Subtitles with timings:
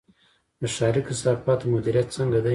[0.59, 2.49] د ښاري کثافاتو مدیریت څنګه دی؟